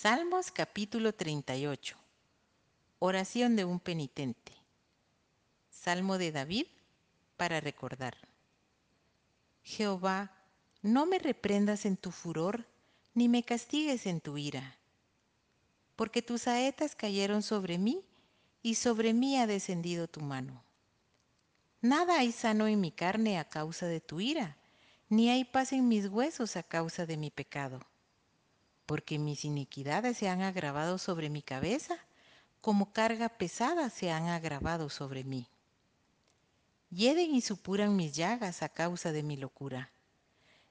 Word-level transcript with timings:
Salmos 0.00 0.52
capítulo 0.52 1.12
38. 1.12 1.96
Oración 3.00 3.56
de 3.56 3.64
un 3.64 3.80
penitente. 3.80 4.52
Salmo 5.70 6.18
de 6.18 6.30
David 6.30 6.66
para 7.36 7.58
recordar. 7.58 8.16
Jehová, 9.64 10.30
no 10.82 11.04
me 11.04 11.18
reprendas 11.18 11.84
en 11.84 11.96
tu 11.96 12.12
furor, 12.12 12.64
ni 13.12 13.28
me 13.28 13.42
castigues 13.42 14.06
en 14.06 14.20
tu 14.20 14.38
ira, 14.38 14.76
porque 15.96 16.22
tus 16.22 16.42
saetas 16.42 16.94
cayeron 16.94 17.42
sobre 17.42 17.76
mí, 17.76 18.04
y 18.62 18.76
sobre 18.76 19.12
mí 19.12 19.36
ha 19.36 19.48
descendido 19.48 20.06
tu 20.06 20.20
mano. 20.20 20.62
Nada 21.80 22.20
hay 22.20 22.30
sano 22.30 22.68
en 22.68 22.80
mi 22.80 22.92
carne 22.92 23.36
a 23.36 23.48
causa 23.48 23.86
de 23.86 24.00
tu 24.00 24.20
ira, 24.20 24.58
ni 25.08 25.28
hay 25.28 25.44
paz 25.44 25.72
en 25.72 25.88
mis 25.88 26.06
huesos 26.06 26.54
a 26.54 26.62
causa 26.62 27.04
de 27.04 27.16
mi 27.16 27.32
pecado 27.32 27.80
porque 28.88 29.18
mis 29.18 29.44
iniquidades 29.44 30.16
se 30.16 30.30
han 30.30 30.40
agravado 30.40 30.96
sobre 30.96 31.28
mi 31.28 31.42
cabeza, 31.42 31.98
como 32.62 32.90
carga 32.90 33.28
pesada 33.28 33.90
se 33.90 34.10
han 34.10 34.28
agravado 34.28 34.88
sobre 34.88 35.24
mí. 35.24 35.46
Hieden 36.88 37.34
y 37.34 37.42
supuran 37.42 37.96
mis 37.96 38.16
llagas 38.16 38.62
a 38.62 38.70
causa 38.70 39.12
de 39.12 39.22
mi 39.22 39.36
locura. 39.36 39.90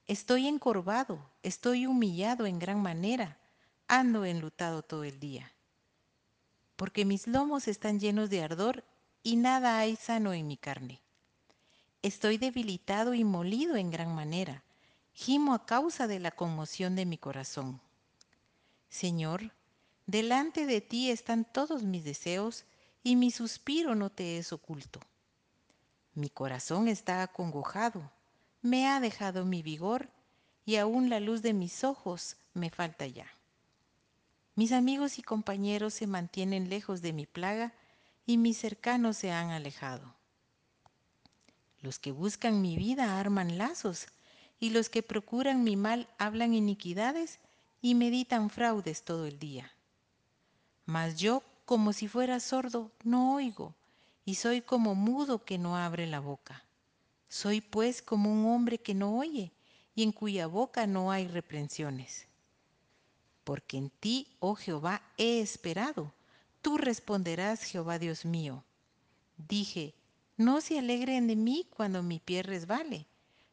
Estoy 0.08 0.48
encorvado, 0.48 1.30
estoy 1.44 1.86
humillado 1.86 2.48
en 2.48 2.58
gran 2.58 2.82
manera, 2.82 3.38
ando 3.88 4.26
enlutado 4.26 4.81
todo 4.81 5.04
el 5.04 5.20
día. 5.20 5.54
Porque 6.76 7.06
mis 7.06 7.28
lomos 7.28 7.68
están 7.68 8.00
llenos 8.00 8.31
de 8.31 8.42
ardor 8.42 8.84
y 9.22 9.36
nada 9.36 9.78
hay 9.78 9.95
sano 9.95 10.34
en 10.34 10.48
mi 10.48 10.58
carne. 10.58 11.04
Estoy 12.02 12.40
debilitado 12.40 13.14
y 13.14 13.23
molido 13.23 13.76
en 13.76 13.92
gran 13.92 14.16
manera, 14.16 14.64
gimo 15.14 15.54
a 15.54 15.68
causa 15.68 16.08
de 16.08 16.20
la 16.20 16.31
conmoción 16.31 16.95
de 16.95 17.06
mi 17.06 17.20
corazón. 17.20 17.80
Señor, 18.90 19.52
delante 20.05 20.66
de 20.66 20.82
ti 20.82 21.12
están 21.12 21.45
todos 21.45 21.84
mis 21.84 22.03
deseos 22.03 22.66
y 23.03 23.16
mi 23.16 23.31
suspiro 23.31 23.95
no 23.95 24.09
te 24.09 24.38
es 24.38 24.52
oculto. 24.53 25.00
Mi 26.14 26.30
corazón 26.30 26.88
está 26.88 27.22
acongojado, 27.22 28.12
me 28.62 28.88
ha 28.88 29.00
dejado 29.00 29.45
mi 29.45 29.62
vigor 29.62 30.09
y 30.66 30.78
aún 30.78 31.09
la 31.09 31.20
luz 31.20 31.42
de 31.42 31.53
mis 31.53 31.84
ojos 31.84 32.38
me 32.53 32.70
falta 32.70 33.06
ya. 33.08 33.28
Mis 34.56 34.72
amigos 34.72 35.19
y 35.19 35.22
compañeros 35.22 35.94
se 35.94 36.08
mantienen 36.08 36.69
lejos 36.69 37.02
de 37.02 37.14
mi 37.14 37.25
plaga 37.28 37.73
y 38.25 38.38
mis 38.38 38.58
cercanos 38.58 39.16
se 39.16 39.31
han 39.31 39.52
alejado. 39.52 40.16
Los 41.81 42.00
que 42.00 42.12
buscan 42.12 42.62
mi 42.62 42.75
vida 42.75 43.19
arman 43.19 43.58
lazos 43.58 44.08
y 44.59 44.72
los 44.72 44.90
que 44.90 45.03
procuran 45.03 45.64
mi 45.64 45.75
mal 45.75 46.09
hablan 46.17 46.56
iniquidades 46.56 47.40
y 47.81 47.95
meditan 47.95 48.50
fraudes 48.50 49.03
todo 49.03 49.25
el 49.25 49.39
día. 49.39 49.72
Mas 50.86 51.17
yo, 51.17 51.44
como 51.66 51.94
si 51.94 52.08
fuera 52.08 52.39
sordo, 52.39 52.92
no 53.03 53.36
oigo, 53.36 53.75
y 54.25 54.36
soy 54.36 54.61
como 54.61 54.95
mudo 54.95 55.44
que 55.45 55.58
no 55.58 55.78
abre 55.78 56.08
la 56.08 56.19
boca. 56.19 56.64
Soy 57.30 57.61
pues 57.61 58.02
como 58.02 58.31
un 58.31 58.45
hombre 58.53 58.80
que 58.80 58.94
no 58.94 59.17
oye, 59.17 59.52
y 59.95 60.03
en 60.03 60.11
cuya 60.11 60.47
boca 60.47 60.88
no 60.88 61.11
hay 61.11 61.28
reprensiones. 61.28 62.28
Porque 63.44 63.78
en 63.78 63.89
ti, 63.89 64.28
oh 64.39 64.56
Jehová, 64.56 65.02
he 65.17 65.39
esperado. 65.39 66.14
Tú 66.62 66.78
responderás, 66.78 67.64
Jehová 67.64 68.00
Dios 68.00 68.25
mío. 68.25 68.64
Dije, 69.38 69.94
no 70.36 70.62
se 70.62 70.80
alegren 70.80 71.28
de 71.28 71.36
mí 71.36 71.67
cuando 71.69 72.03
mi 72.03 72.19
pie 72.19 72.44
resbale, 72.44 73.08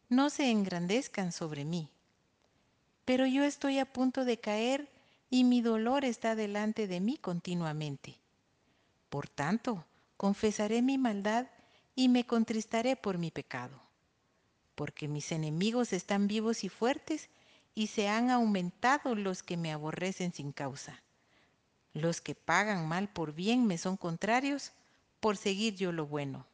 no 0.09 0.31
se 0.31 0.51
engrandezcan 0.51 1.33
sobre 1.33 1.65
mí 1.65 1.91
pero 3.05 3.27
yo 3.27 3.45
estoy 3.45 3.79
a 3.79 3.93
punto 3.93 4.25
de 4.25 4.39
caer 4.39 4.89
y 5.31 5.45
mi 5.45 5.61
dolor 5.61 6.05
está 6.05 6.35
delante 6.35 6.87
de 6.87 7.01
mí 7.01 7.19
continuamente. 7.19 8.19
Por 9.11 9.29
tanto, 9.29 9.85
confesaré 10.17 10.81
mi 10.81 10.99
maldad 10.99 11.47
y 11.95 12.09
me 12.09 12.25
contristaré 12.25 12.97
por 12.97 13.19
mi 13.19 13.31
pecado, 13.31 13.81
porque 14.75 15.09
mis 15.09 15.33
enemigos 15.33 15.93
están 15.93 16.27
vivos 16.29 16.65
y 16.65 16.69
fuertes 16.69 17.29
y 17.75 17.89
se 17.89 18.09
han 18.09 18.31
aumentado 18.31 19.15
los 19.15 19.43
que 19.43 19.57
me 19.57 19.73
aborrecen 19.73 20.33
sin 20.33 20.53
causa. 20.53 21.03
Los 21.93 22.21
que 22.21 22.35
pagan 22.35 22.89
mal 22.89 23.09
por 23.09 23.35
bien 23.35 23.67
me 23.67 23.79
son 23.79 23.97
contrarios 23.97 24.73
por 25.21 25.37
seguir 25.37 25.77
yo 25.77 25.93
lo 25.93 26.07
bueno. 26.07 26.47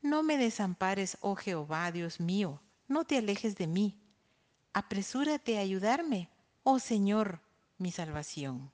No 0.00 0.22
me 0.22 0.38
desampares, 0.38 1.18
oh 1.20 1.34
Jehová, 1.34 1.90
Dios 1.92 2.20
mío, 2.20 2.60
no 2.88 3.04
te 3.04 3.18
alejes 3.18 3.56
de 3.56 3.66
mí 3.66 3.98
apresúrate 4.76 5.56
a 5.56 5.62
ayudarme, 5.62 6.28
oh 6.62 6.78
Señor, 6.78 7.40
mi 7.78 7.90
salvación. 7.90 8.70